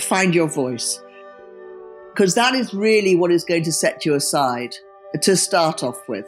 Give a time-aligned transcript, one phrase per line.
[0.00, 1.00] find your voice.
[2.12, 4.74] Because that is really what is going to set you aside
[5.22, 6.26] to start off with.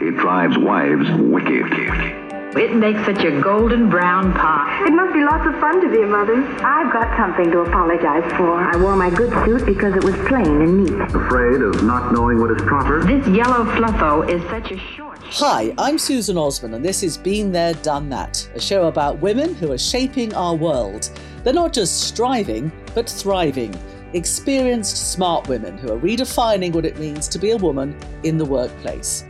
[0.00, 2.22] It drives wives wicked.
[2.54, 4.84] It makes such a golden brown pie.
[4.86, 6.34] It must be lots of fun to be a mother.
[6.62, 8.58] I've got something to apologize for.
[8.60, 10.92] I wore my good suit because it was plain and neat.
[11.14, 13.02] Afraid of not knowing what is proper?
[13.04, 15.11] This yellow fluffo is such a short.
[15.36, 19.54] Hi, I'm Susan Osman, and this is Been There, Done That, a show about women
[19.54, 21.08] who are shaping our world.
[21.42, 23.74] They're not just striving, but thriving.
[24.12, 28.44] Experienced, smart women who are redefining what it means to be a woman in the
[28.44, 29.24] workplace.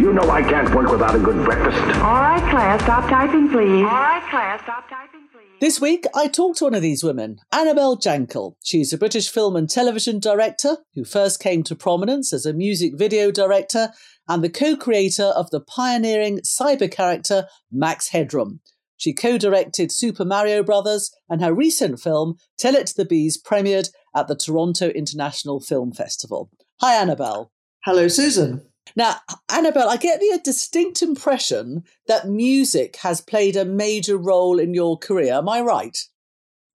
[0.00, 1.78] You know I can't work without a good breakfast.
[2.00, 3.84] All right, class, stop typing, please.
[3.84, 5.19] All right, class, stop typing, please.
[5.60, 8.54] This week, I talked to one of these women, Annabel Jankel.
[8.64, 12.92] She's a British film and television director who first came to prominence as a music
[12.96, 13.90] video director
[14.26, 18.60] and the co creator of the pioneering cyber character Max Headroom.
[18.96, 23.38] She co directed Super Mario Brothers, and her recent film, Tell It to the Bees,
[23.38, 26.48] premiered at the Toronto International Film Festival.
[26.80, 27.52] Hi, Annabel.
[27.84, 28.69] Hello, Susan.
[28.96, 29.16] Now,
[29.48, 34.98] Annabel, I get the distinct impression that music has played a major role in your
[34.98, 35.34] career.
[35.34, 35.96] Am I right?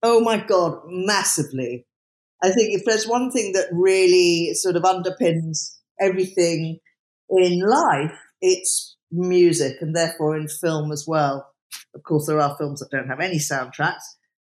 [0.03, 1.85] Oh my God, massively.
[2.43, 6.79] I think if there's one thing that really sort of underpins everything
[7.29, 11.49] in life, it's music and therefore in film as well.
[11.95, 14.03] Of course, there are films that don't have any soundtracks,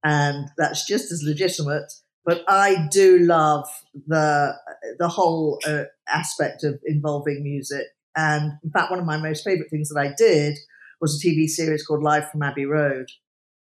[0.04, 1.92] and that's just as legitimate.
[2.26, 3.68] But I do love
[4.08, 4.54] the
[4.98, 7.86] the whole uh, aspect of involving music.
[8.16, 10.58] And in fact, one of my most favorite things that I did
[11.02, 13.08] was a TV series called Live from Abbey Road,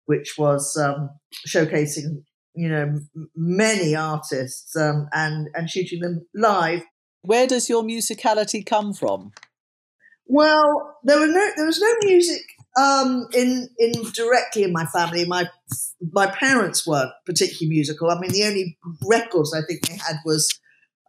[0.07, 1.11] which was um,
[1.47, 6.83] showcasing you know m- many artists um, and and shooting them live.
[7.23, 9.33] Where does your musicality come from?
[10.27, 12.43] Well, there were no there was no music
[12.79, 15.25] um, in in directly in my family.
[15.25, 15.49] My
[16.13, 18.11] my parents weren't particularly musical.
[18.11, 20.59] I mean, the only records I think they had was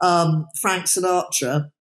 [0.01, 1.71] um, Frank Sinatra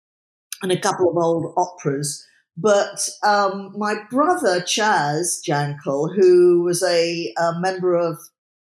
[0.62, 2.24] and a couple of old operas.
[2.56, 8.18] But um, my brother Chaz Jankel, who was a, a, member of,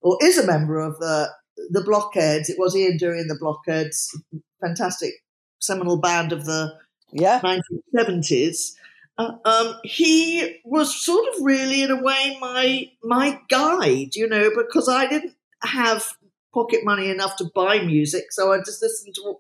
[0.03, 1.31] or is a member of the
[1.71, 4.15] the Blockheads, it was Ian Dury and the Blockheads,
[4.61, 5.15] fantastic
[5.59, 6.75] seminal band of the
[7.13, 8.75] yeah 1970s.
[9.19, 14.51] Uh, um, he was sort of really, in a way, my my guide, you know,
[14.57, 16.05] because I didn't have
[16.55, 19.35] pocket money enough to buy music, so I just listened to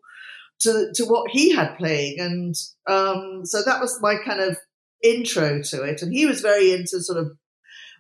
[0.61, 2.55] to to what he had playing, and
[2.89, 4.59] um, so that was my kind of
[5.03, 6.03] intro to it.
[6.03, 7.37] And he was very into sort of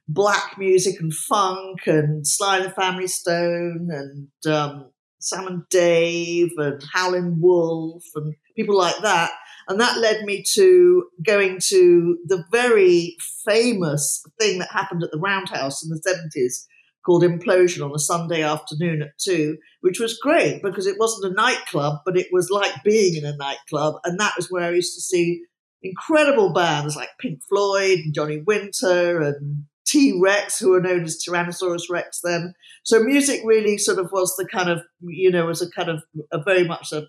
[0.08, 6.50] black music and funk and Sly and the Family Stone and um, Sam and Dave
[6.56, 9.32] and Howlin' Wolf and people like that.
[9.68, 15.18] And that led me to going to the very famous thing that happened at the
[15.18, 16.64] Roundhouse in the 70s
[17.04, 21.34] called Implosion on a Sunday afternoon at two, which was great because it wasn't a
[21.34, 23.94] nightclub, but it was like being in a nightclub.
[24.04, 25.42] And that was where I used to see
[25.82, 31.22] incredible bands like Pink Floyd and Johnny Winter and T Rex, who were known as
[31.22, 32.54] Tyrannosaurus Rex then.
[32.84, 36.02] So music really sort of was the kind of, you know, was a kind of
[36.30, 37.06] a very much a,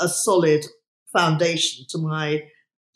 [0.00, 0.66] a, solid
[1.16, 2.42] foundation to my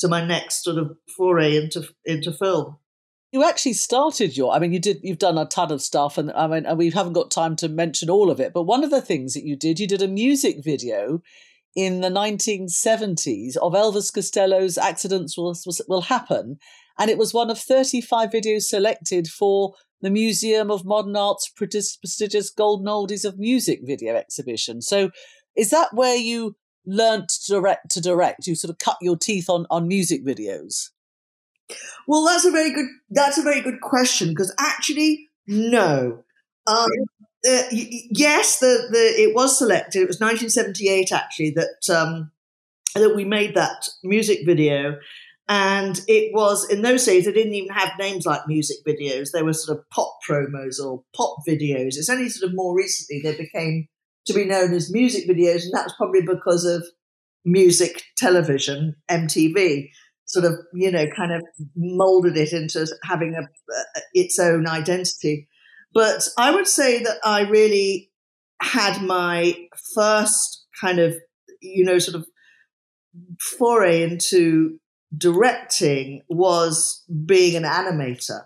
[0.01, 2.77] to my next sort of foray into into film.
[3.33, 4.53] You actually started your.
[4.53, 5.01] I mean, you did.
[5.03, 7.69] You've done a ton of stuff, and I mean, and we haven't got time to
[7.69, 8.53] mention all of it.
[8.53, 11.21] But one of the things that you did, you did a music video
[11.75, 15.57] in the 1970s of Elvis Costello's "Accidents Will
[15.89, 16.59] Will Happen,"
[16.99, 22.51] and it was one of 35 videos selected for the Museum of Modern Art's prestigious
[22.51, 24.83] Golden Oldies of Music video exhibition.
[24.83, 25.11] So,
[25.57, 26.57] is that where you
[26.87, 28.47] learnt to direct to direct?
[28.47, 30.91] You sort of cut your teeth on on music videos.
[32.07, 36.25] Well, that's a very good that's a very good question because actually, no.
[36.67, 36.89] Um,
[37.47, 40.01] uh, yes, the, the it was selected.
[40.01, 42.31] It was 1978 actually that um,
[42.95, 44.97] that we made that music video,
[45.49, 49.31] and it was in those days they didn't even have names like music videos.
[49.33, 51.97] They were sort of pop promos or pop videos.
[51.97, 53.89] It's only sort of more recently they became
[54.27, 56.83] to be known as music videos, and that's probably because of
[57.45, 59.91] music television, MTV,
[60.25, 61.43] sort of you know kind of
[61.77, 65.49] molded it into having a, uh, its own identity.
[65.93, 68.11] But I would say that I really
[68.63, 69.55] had my
[69.95, 71.15] first kind of
[71.61, 72.27] you know sort of
[73.59, 74.79] foray into
[75.17, 78.41] directing was being an animator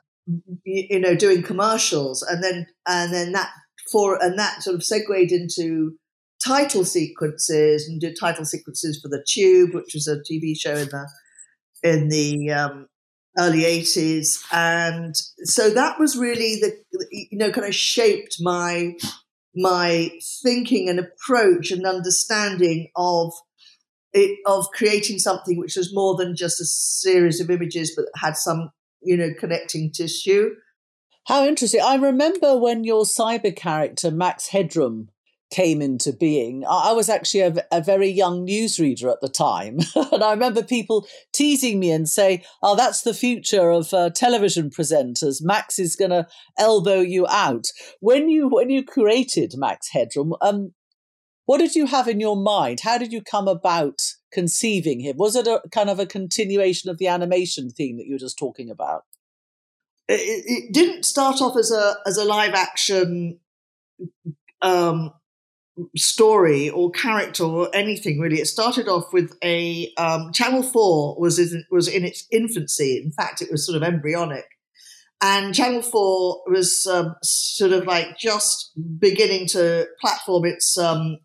[0.64, 3.48] you know doing commercials and then and then that
[3.90, 5.96] for and that sort of segued into
[6.44, 10.88] title sequences and did title sequences for the Tube, which was a TV show in
[10.88, 11.08] the
[11.82, 12.86] in the um,
[13.38, 14.44] early 80s.
[14.52, 15.14] And
[15.44, 16.76] so that was really the,
[17.10, 18.94] you know, kind of shaped my
[19.54, 20.10] my
[20.42, 23.32] thinking and approach and understanding of
[24.12, 28.36] it of creating something which was more than just a series of images but had
[28.36, 28.70] some
[29.02, 30.50] you know connecting tissue
[31.26, 35.08] how interesting i remember when your cyber character max headroom
[35.50, 36.64] came into being.
[36.68, 41.06] I was actually a, a, very young newsreader at the time, and I remember people
[41.32, 45.38] teasing me and say, "Oh, that's the future of uh, television presenters.
[45.40, 46.26] Max is going to
[46.58, 47.68] elbow you out."
[48.00, 50.72] When you when you created Max Headroom, um,
[51.48, 52.80] what did you have in your mind?
[52.80, 55.16] How did you come about conceiving him?
[55.16, 58.38] Was it a kind of a continuation of the animation theme that you were just
[58.38, 59.04] talking about?
[60.08, 63.38] It, it didn't start off as a as a live action
[64.60, 65.14] um,
[65.96, 68.40] story or character or anything really.
[68.40, 73.00] It started off with a um, Channel Four was in, was in its infancy.
[73.02, 74.44] In fact, it was sort of embryonic,
[75.22, 81.16] and Channel Four was um, sort of like just beginning to platform its um,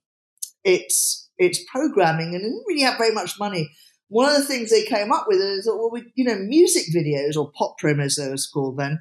[0.64, 3.70] its its programming, and didn't really have very much money.
[4.10, 6.94] One of the things they came up with is that well, we, you know, music
[6.96, 9.00] videos or pop promos, they was called then,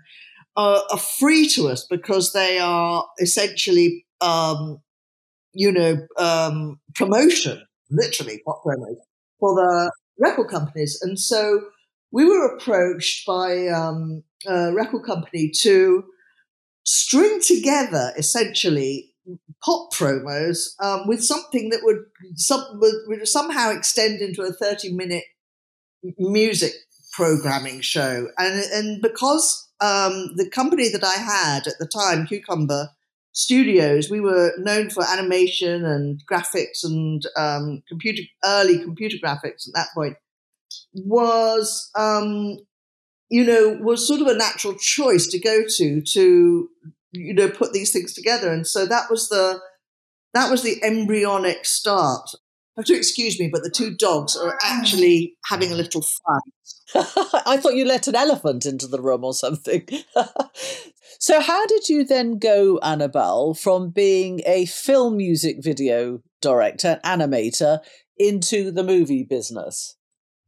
[0.56, 4.81] are, are free to us because they are essentially um,
[5.53, 8.97] you know, um, promotion, literally pop promos
[9.38, 10.99] for the record companies.
[11.03, 11.61] And so
[12.11, 16.05] we were approached by um, a record company to
[16.85, 19.12] string together essentially
[19.65, 22.05] pop promos um, with something that would,
[22.37, 25.25] some, would, would somehow extend into a 30 minute
[26.19, 26.73] music
[27.13, 28.29] programming show.
[28.39, 32.89] And, and because um, the company that I had at the time, Cucumber,
[33.33, 39.75] studios, we were known for animation and graphics and um, computer early computer graphics at
[39.75, 40.17] that point.
[40.95, 42.59] Was um,
[43.29, 46.69] you know was sort of a natural choice to go to to
[47.12, 49.61] you know put these things together, and so that was the
[50.35, 52.29] that was the embryonic start.
[52.76, 57.05] I have to excuse me, but the two dogs are actually having a little fight.
[57.47, 59.87] I thought you let an elephant into the room or something.
[61.23, 67.79] So, how did you then go, Annabel, from being a film music video director, animator,
[68.19, 69.94] into the movie business?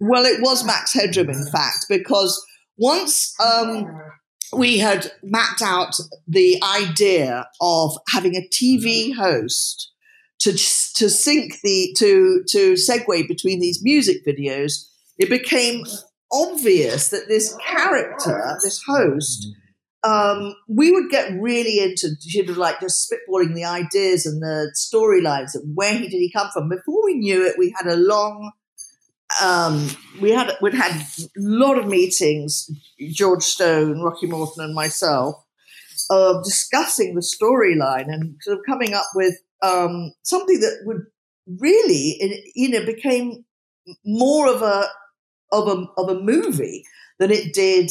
[0.00, 2.44] Well, it was Max Headroom, in fact, because
[2.76, 3.86] once um,
[4.52, 5.94] we had mapped out
[6.26, 9.90] the idea of having a TV host
[10.40, 14.86] to to sync the to to segue between these music videos,
[15.18, 15.84] it became
[16.32, 19.48] obvious that this character, this host,
[20.04, 24.74] um, we would get really into sort of like just spitballing the ideas and the
[24.76, 26.68] storylines and where he did he come from.
[26.68, 28.52] Before we knew it, we had a long,
[29.42, 29.88] um,
[30.20, 32.68] we had we'd had a lot of meetings.
[33.12, 35.44] George Stone, Rocky Morton, and myself
[36.10, 41.06] of discussing the storyline and sort of coming up with um, something that would
[41.60, 43.44] really, you know, became
[44.04, 44.86] more of a
[45.52, 46.84] of a of a movie
[47.18, 47.90] than it did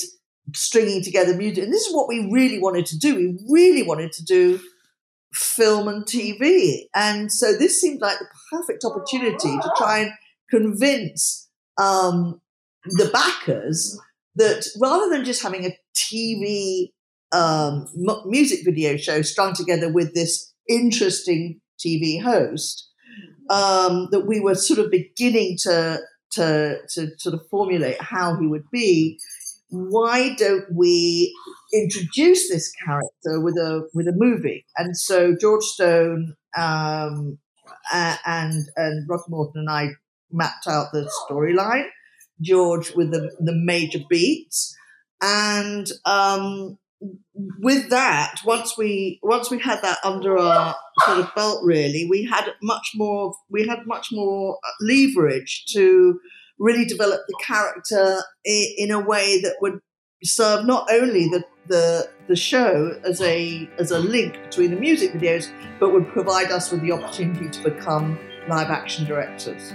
[0.53, 1.63] stringing together music.
[1.63, 3.15] And this is what we really wanted to do.
[3.15, 4.59] We really wanted to do
[5.33, 6.87] film and TV.
[6.93, 10.11] And so this seemed like the perfect opportunity to try and
[10.49, 11.49] convince
[11.81, 12.41] um,
[12.85, 13.99] the backers
[14.35, 16.91] that rather than just having a TV
[17.31, 17.87] um,
[18.25, 22.89] music video show strung together with this interesting TV host,
[23.49, 25.99] um, that we were sort of beginning to,
[26.31, 29.19] to, to sort of formulate how he would be
[29.73, 31.35] why don't we
[31.73, 34.65] introduce this character with a with a movie?
[34.77, 37.39] And so George Stone um,
[37.91, 39.89] and and Rocky Morton and I
[40.31, 41.87] mapped out the storyline.
[42.41, 44.75] George with the the major beats,
[45.21, 46.77] and um,
[47.59, 50.75] with that, once we once we had that under our
[51.05, 53.33] sort of belt, really, we had much more.
[53.49, 56.19] We had much more leverage to
[56.59, 59.79] really develop the character in a way that would
[60.23, 65.11] serve not only the, the the show as a as a link between the music
[65.13, 69.73] videos, but would provide us with the opportunity to become live action directors.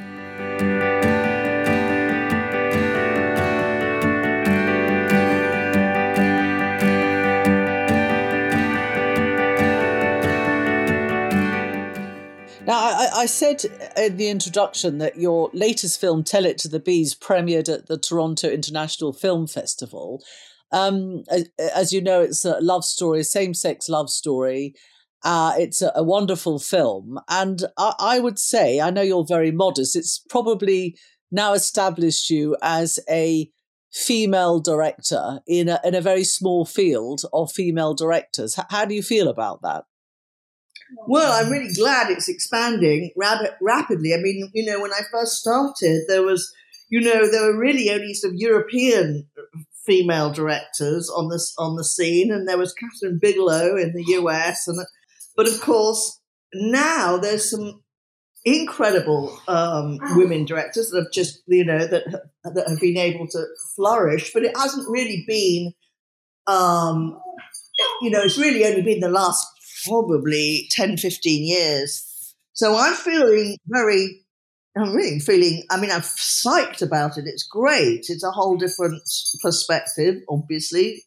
[13.19, 13.65] I, said
[13.97, 17.99] in the introduction that your latest film, Tell It to the Bees, premiered at the
[17.99, 20.23] Toronto International Film Festival.
[20.71, 21.25] Um,
[21.59, 24.75] as, you know, it's a love story, same sex love story.
[25.25, 27.19] Uh, it's a, a, wonderful film.
[27.29, 30.97] And I, I would say, I know you're very modest, it's probably
[31.33, 33.51] now established you as a
[33.93, 38.59] female director in a in a very small field of female directors.
[38.71, 39.85] How do you feel about that?
[41.07, 44.15] Well, I'm really glad it's expanding rap- rapidly.
[44.15, 46.53] I mean, you know, when I first started, there was,
[46.89, 49.29] you know, there were really only some European
[49.85, 54.69] female directors on this on the scene, and there was Kathryn Bigelow in the US,
[54.69, 54.79] and
[55.37, 56.21] but of course
[56.55, 57.83] now there's some
[58.45, 62.05] incredible um, women directors that have just you know that
[62.45, 65.73] that have been able to flourish, but it hasn't really been.
[66.47, 67.21] Um,
[68.01, 69.47] you know, it's really only been the last
[69.89, 72.35] probably 10, 15 years.
[72.53, 74.25] So I'm feeling very,
[74.77, 77.25] I'm really feeling, I mean, I'm psyched about it.
[77.27, 78.07] It's great.
[78.09, 79.03] It's a whole different
[79.43, 81.05] perspective, obviously,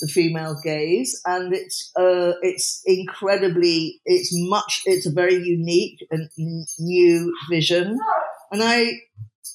[0.00, 1.20] the female gaze.
[1.24, 6.28] And it's, uh, it's incredibly, it's much, it's a very unique and
[6.78, 7.98] new vision.
[8.50, 8.92] And I,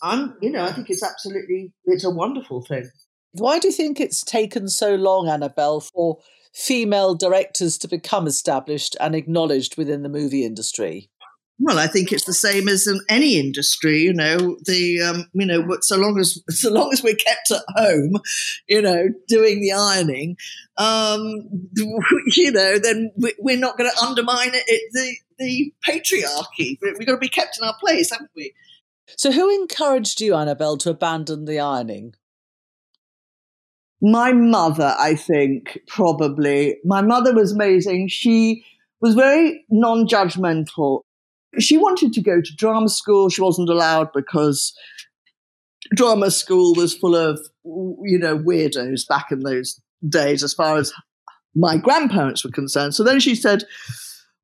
[0.02, 2.90] I'm, you know, I think it's absolutely, it's a wonderful thing.
[3.34, 6.20] Why do you think it's taken so long, Annabel, for
[6.54, 11.10] female directors to become established and acknowledged within the movie industry?
[11.60, 14.58] Well, I think it's the same as in any industry, you know.
[14.66, 18.14] The um, you know, so long as so long as we're kept at home,
[18.68, 20.36] you know, doing the ironing,
[20.78, 21.70] um,
[22.36, 26.78] you know, then we're not going to undermine it, the the patriarchy.
[26.82, 28.54] We've got to be kept in our place, haven't we?
[29.18, 32.16] So, who encouraged you, Annabel, to abandon the ironing?
[34.04, 36.76] My mother, I think, probably.
[36.84, 38.10] My mother was amazing.
[38.10, 38.66] She
[39.00, 41.02] was very non judgmental.
[41.60, 43.30] She wanted to go to drama school.
[43.30, 44.78] She wasn't allowed because
[45.96, 50.92] drama school was full of, you know, weirdos back in those days, as far as
[51.56, 52.96] my grandparents were concerned.
[52.96, 53.64] So then she said,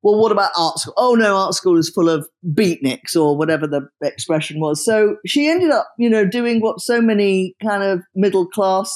[0.02, 0.94] well, what about art school?
[0.96, 4.82] Oh, no, art school is full of beatniks or whatever the expression was.
[4.82, 8.90] So she ended up, you know, doing what so many kind of middle class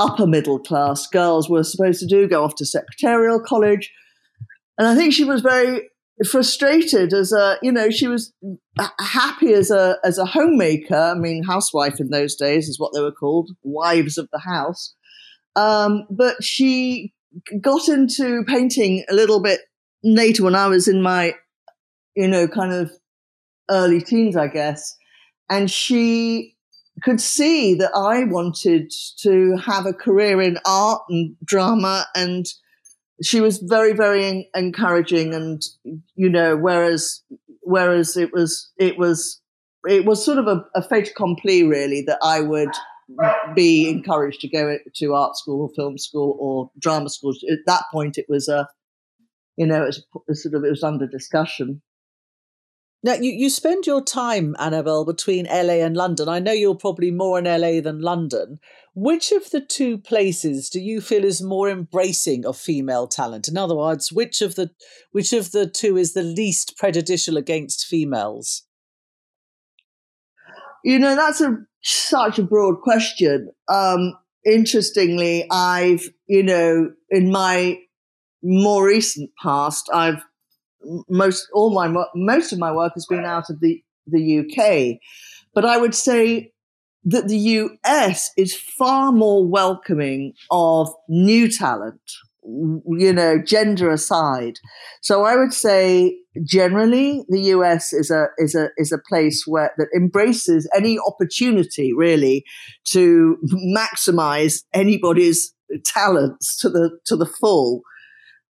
[0.00, 3.92] upper middle class girls were supposed to do go off to secretarial college.
[4.78, 5.88] And I think she was very
[6.28, 8.32] frustrated as a, you know, she was
[8.98, 10.96] happy as a, as a homemaker.
[10.96, 14.94] I mean, housewife in those days is what they were called, wives of the house.
[15.54, 17.12] Um, but she
[17.60, 19.60] got into painting a little bit
[20.02, 21.34] later when I was in my,
[22.16, 22.90] you know, kind of
[23.70, 24.96] early teens, I guess.
[25.50, 26.56] And she
[27.02, 32.46] could see that I wanted to have a career in art and drama and
[33.22, 35.62] she was very very encouraging and
[36.14, 37.22] you know whereas
[37.62, 39.40] whereas it was it was
[39.88, 42.72] it was sort of a, a fait accompli really that I would
[43.54, 47.34] be encouraged to go to art school or film school or drama school.
[47.50, 48.68] At that point it was a
[49.56, 49.96] you know it
[50.28, 51.82] was sort of it was under discussion
[53.02, 56.28] now, you, you spend your time, Annabel, between LA and London.
[56.28, 58.60] I know you're probably more in LA than London.
[58.94, 63.48] Which of the two places do you feel is more embracing of female talent?
[63.48, 64.70] In other words, which of the
[65.12, 68.64] which of the two is the least prejudicial against females?
[70.84, 73.50] You know, that's a such a broad question.
[73.68, 74.14] Um,
[74.44, 77.78] interestingly, I've you know in my
[78.42, 80.22] more recent past, I've
[81.08, 84.98] most all my most of my work has been out of the the UK,
[85.54, 86.52] but I would say
[87.04, 92.00] that the US is far more welcoming of new talent.
[92.42, 94.54] You know, gender aside.
[95.02, 99.72] So I would say generally the US is a is a is a place where
[99.76, 102.44] that embraces any opportunity really
[102.92, 103.36] to
[103.76, 107.82] maximize anybody's talents to the to the full.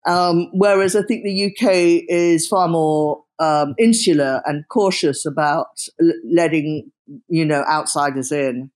[0.07, 5.67] Um, whereas I think the UK is far more um, insular and cautious about
[6.01, 6.91] l- letting
[7.29, 8.71] you know outsiders in.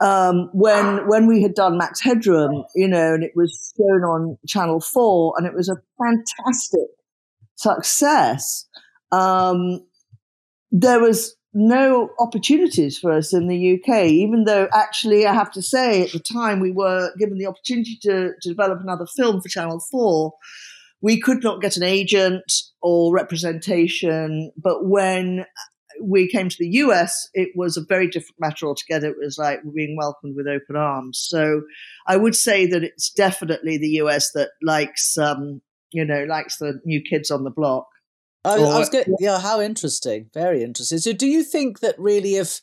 [0.00, 4.38] Um, when when we had done Max Headroom, you know, and it was shown on
[4.46, 6.88] Channel Four, and it was a fantastic
[7.56, 8.66] success.
[9.10, 9.86] Um,
[10.70, 15.62] there was no opportunities for us in the UK, even though actually I have to
[15.62, 19.48] say at the time we were given the opportunity to, to develop another film for
[19.48, 20.32] Channel 4.
[21.00, 22.52] We could not get an agent
[22.82, 25.46] or representation, but when
[26.02, 29.08] we came to the US, it was a very different matter altogether.
[29.08, 31.24] It was like being welcomed with open arms.
[31.28, 31.62] So
[32.06, 35.60] I would say that it's definitely the US that likes, um,
[35.92, 37.86] you know, likes the new kids on the block.
[38.44, 39.08] I, I was good.
[39.18, 40.30] Yeah, how interesting.
[40.32, 40.98] Very interesting.
[40.98, 42.60] So, do you think that really, if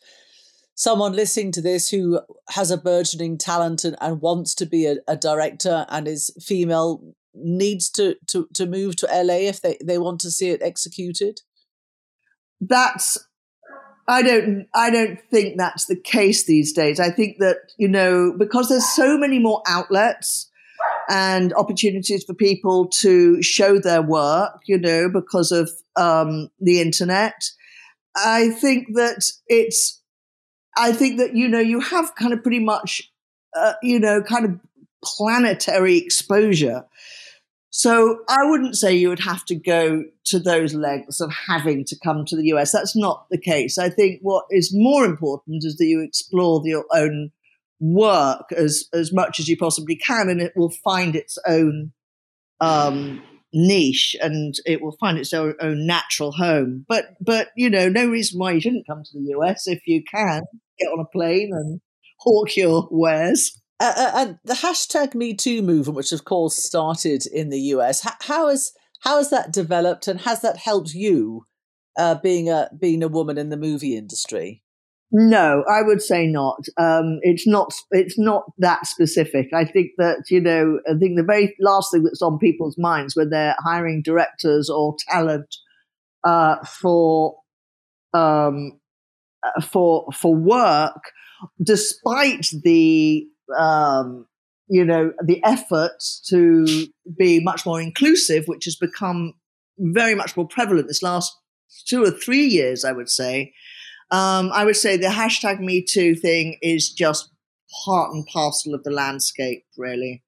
[0.76, 4.98] someone listening to this who has a burgeoning talent and, and wants to be a,
[5.08, 9.98] a, director and is female needs to, to, to move to LA if they, they
[9.98, 11.40] want to see it executed?
[12.60, 13.18] That's
[14.08, 17.00] I don't I don't think that's the case these days.
[17.00, 20.50] I think that, you know, because there's so many more outlets
[21.10, 27.50] and opportunities for people to show their work, you know, because of um, the internet.
[28.16, 30.02] I think that it's,
[30.78, 33.12] I think that, you know, you have kind of pretty much,
[33.56, 34.60] uh, you know, kind of
[35.04, 36.86] planetary exposure.
[37.70, 42.00] So I wouldn't say you would have to go to those lengths of having to
[42.02, 42.72] come to the US.
[42.72, 43.78] That's not the case.
[43.78, 47.32] I think what is more important is that you explore your own
[47.80, 51.92] work as as much as you possibly can, and it will find its own
[52.62, 53.22] um,
[53.54, 56.86] niche and it will find its own, own natural home.
[56.88, 60.04] But but you know, no reason why you shouldn't come to the US if you
[60.04, 60.44] can
[60.78, 61.82] get on a plane and
[62.20, 63.60] hawk your wares.
[63.80, 68.02] Uh, uh, and the hashtag Me Too movement, which of course started in the US,
[68.02, 71.46] how, how has how has that developed, and has that helped you
[71.98, 74.64] uh, being a being a woman in the movie industry?
[75.12, 76.66] No, I would say not.
[76.78, 77.72] Um, it's not.
[77.92, 79.48] It's not that specific.
[79.54, 80.80] I think that you know.
[80.90, 84.96] I think the very last thing that's on people's minds when they're hiring directors or
[85.08, 85.56] talent
[86.26, 87.36] uh, for
[88.14, 88.80] um,
[89.44, 91.12] uh, for for work,
[91.64, 93.26] despite the
[93.58, 94.26] um,
[94.68, 99.34] you know the efforts to be much more inclusive, which has become
[99.78, 101.36] very much more prevalent this last
[101.88, 103.54] two or three years, I would say.
[104.12, 107.32] Um, I would say the hashtag Me Too thing is just
[107.86, 110.24] part and parcel of the landscape, really.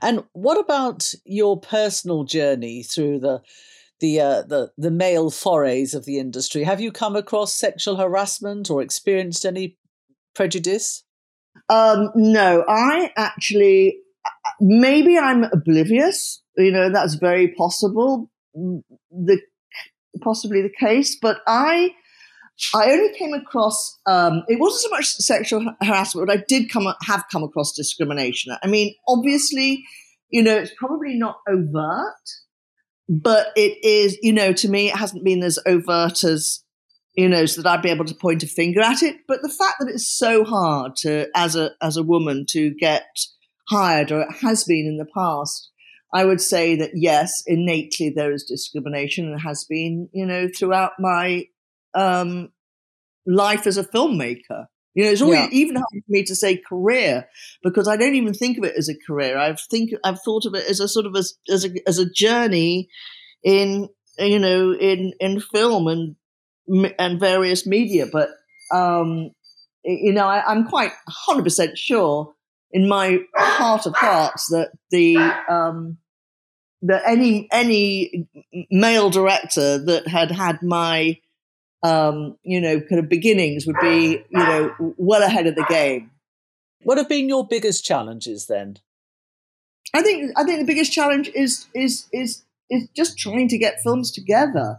[0.00, 3.42] And what about your personal journey through the
[4.00, 6.64] the uh, the the male forays of the industry?
[6.64, 9.78] Have you come across sexual harassment or experienced any
[10.34, 11.04] prejudice?
[11.68, 13.98] Um, no, I actually
[14.60, 16.42] maybe I'm oblivious.
[16.56, 18.30] You know, that's very possible.
[18.54, 19.40] The
[20.20, 21.92] possibly the case, but I
[22.74, 26.86] I only came across um, it wasn't so much sexual harassment, but I did come
[27.02, 28.54] have come across discrimination.
[28.62, 29.84] I mean, obviously,
[30.30, 32.14] you know, it's probably not overt,
[33.08, 34.16] but it is.
[34.22, 36.62] You know, to me, it hasn't been as overt as
[37.14, 39.16] you know, so that I'd be able to point a finger at it.
[39.28, 43.06] But the fact that it's so hard to, as a as a woman, to get
[43.68, 45.70] hired, or it has been in the past,
[46.14, 50.92] I would say that yes, innately there is discrimination and has been, you know, throughout
[50.98, 51.46] my
[51.94, 52.50] um,
[53.26, 54.66] life as a filmmaker.
[54.94, 55.48] You know, it's always, yeah.
[55.52, 57.26] even hard for me to say career
[57.62, 59.38] because I don't even think of it as a career.
[59.38, 62.10] I've think I've thought of it as a sort of as, as a as a
[62.10, 62.90] journey
[63.42, 66.16] in you know in in film and
[66.98, 68.06] and various media.
[68.10, 68.30] But
[68.70, 69.30] um,
[69.84, 72.34] you know, I, am quite hundred percent sure
[72.70, 75.16] in my heart of hearts that the
[75.48, 75.98] um,
[76.82, 78.28] that any any
[78.70, 81.18] male director that had had my
[81.82, 86.10] um, you know, kind of beginnings would be, you know, well ahead of the game.
[86.84, 88.78] What have been your biggest challenges then?
[89.94, 93.82] I think I think the biggest challenge is is is is just trying to get
[93.82, 94.78] films together.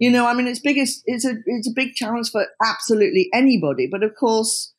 [0.00, 3.88] You know, I mean, it's biggest it's a it's a big challenge for absolutely anybody.
[3.90, 4.72] But of course,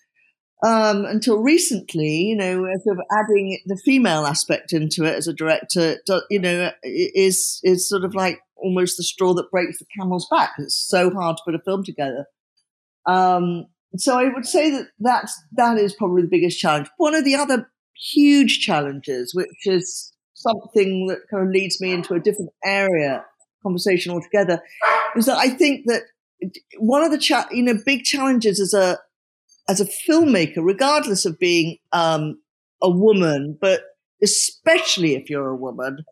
[0.63, 5.33] um, until recently, you know, sort of adding the female aspect into it as a
[5.33, 5.97] director,
[6.29, 10.53] you know, is is sort of like almost the straw that breaks the camel's back.
[10.57, 12.25] It's so hard to put a film together.
[13.05, 13.65] Um,
[13.97, 16.87] so I would say that that's, that is probably the biggest challenge.
[16.97, 17.69] One of the other
[18.13, 23.23] huge challenges, which is something that kind of leads me into a different area
[23.63, 24.61] conversation altogether,
[25.15, 26.03] is that I think that
[26.77, 28.99] one of the cha- you know big challenges as a
[29.67, 32.39] as a filmmaker, regardless of being um,
[32.81, 33.81] a woman, but
[34.23, 36.05] especially if you're a woman,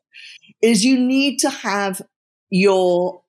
[0.61, 2.01] is you need to have
[2.49, 3.21] your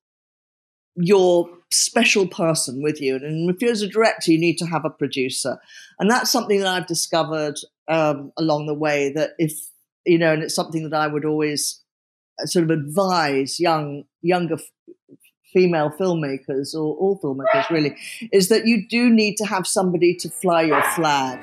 [0.97, 3.17] your special person with you.
[3.17, 5.59] And if you're as a director, you need to have a producer.
[5.99, 7.57] And that's something that I've discovered
[7.89, 9.53] um, along the way that if,
[10.07, 11.83] you know, and it's something that I would always
[12.41, 14.59] uh, sort of advise young, younger
[15.55, 17.97] female filmmakers or all filmmakers really,
[18.33, 21.41] is that you do need to have somebody to fly your flag.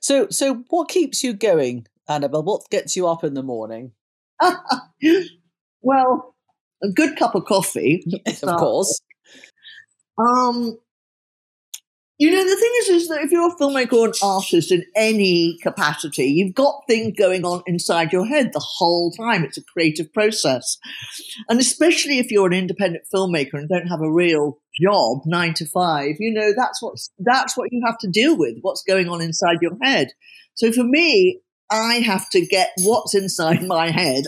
[0.00, 2.42] So, so what keeps you going, Annabel?
[2.42, 3.92] What gets you up in the morning?
[5.82, 6.34] well,
[6.82, 8.04] a good cup of coffee,
[8.42, 9.00] of course.
[10.18, 10.78] Um,
[12.16, 14.84] You know, the thing is, is that if you're a filmmaker or an artist in
[14.94, 19.42] any capacity, you've got things going on inside your head the whole time.
[19.42, 20.78] It's a creative process.
[21.48, 25.66] And especially if you're an independent filmmaker and don't have a real job, nine to
[25.66, 29.20] five, you know, that's what's, that's what you have to deal with, what's going on
[29.20, 30.12] inside your head.
[30.54, 34.24] So for me, I have to get what's inside my head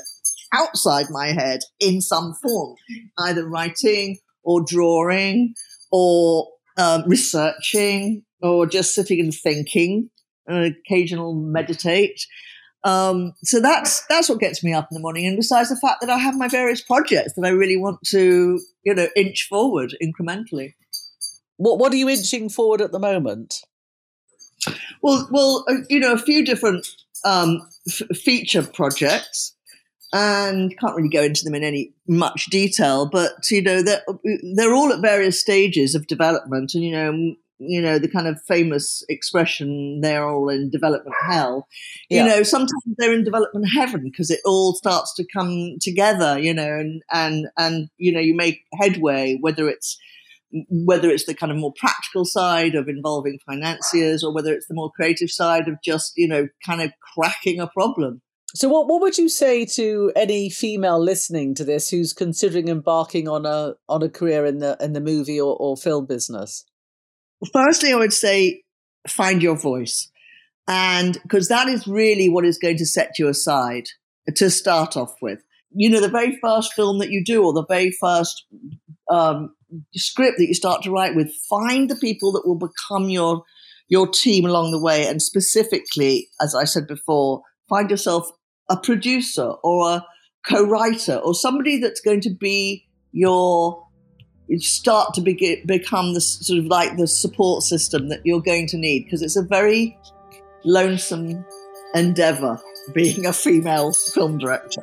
[0.53, 2.75] outside my head in some form,
[3.19, 5.55] either writing or drawing
[5.93, 10.11] or um, researching or just sitting and thinking,
[10.47, 12.27] and occasional meditate.
[12.85, 15.27] Um, so that's that's what gets me up in the morning.
[15.27, 18.61] And besides the fact that I have my various projects that I really want to,
[18.85, 20.75] you know, inch forward incrementally.
[21.57, 23.57] What What are you inching forward at the moment?
[25.03, 26.87] Well, well, uh, you know, a few different
[27.25, 29.56] um, f- feature projects
[30.13, 34.03] and can't really go into them in any much detail, but you know they're
[34.55, 38.41] they're all at various stages of development, and you know you know the kind of
[38.43, 41.67] famous expression they're all in development hell
[42.11, 42.27] you Yeah.
[42.27, 46.79] know sometimes they're in development heaven because it all starts to come together you know
[46.79, 49.99] and and and you know you make headway whether it's
[50.69, 54.75] whether it's the kind of more practical side of involving financiers or whether it's the
[54.75, 58.21] more creative side of just you know kind of cracking a problem
[58.55, 63.29] So, what what would you say to any female listening to this who's considering embarking
[63.29, 66.65] on a on a career in the in the movie or, or film business?
[67.53, 68.63] firstly, I would say
[69.09, 70.11] find your voice.
[70.69, 73.85] And because that is really what is going to set you aside
[74.35, 75.43] to start off with.
[75.71, 78.47] You know, the very first film that you do or the very first
[79.11, 79.55] um,
[79.95, 83.45] script that you start to write with, find the people that will become your
[83.89, 85.07] your team along the way.
[85.07, 88.31] And specifically, as I said before, find yourself
[88.69, 90.07] a producer or a
[90.47, 93.87] co-writer or somebody that's going to be your
[94.49, 98.67] you start to be, become the sort of like the support system that you're going
[98.69, 99.99] to need because it's a very
[100.65, 101.45] lonesome
[101.95, 102.61] endeavor
[102.95, 104.83] being a female film director.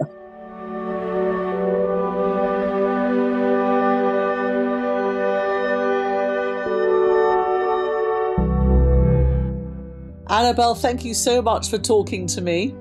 [10.43, 12.75] Annabel, thank you so much for talking to me.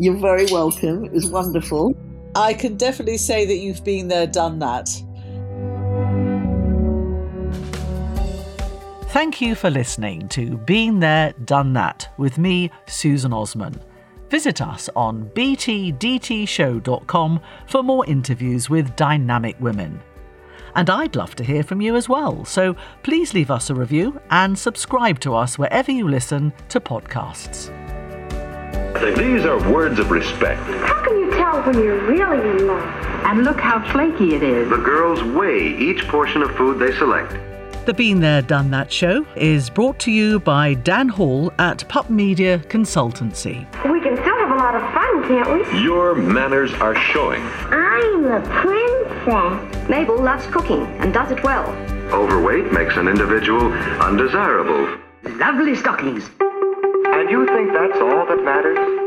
[0.00, 1.04] You're very welcome.
[1.04, 1.94] It was wonderful.
[2.34, 4.88] I can definitely say that you've been there, done that.
[9.10, 13.80] Thank you for listening to Been There, Done That with me, Susan Osman.
[14.28, 20.02] Visit us on btdtshow.com for more interviews with dynamic women.
[20.74, 24.20] And I'd love to hear from you as well, so please leave us a review
[24.30, 27.70] and subscribe to us wherever you listen to podcasts.
[29.16, 30.60] These are words of respect.
[30.60, 32.82] How can you tell when you're really in love?
[33.24, 34.68] And look how flaky it is.
[34.68, 37.32] The girls weigh each portion of food they select.
[37.86, 42.10] The Been There, Done That show is brought to you by Dan Hall at Pup
[42.10, 43.66] Media Consultancy.
[43.90, 45.82] We can still have a lot of fun, can't we?
[45.82, 47.42] Your manners are showing.
[47.70, 48.40] I'm a
[49.30, 49.88] princess.
[49.88, 51.68] Mabel loves cooking and does it well.
[52.12, 54.98] Overweight makes an individual undesirable.
[55.38, 56.28] Lovely stockings.
[56.40, 58.99] And you think that's all that matters?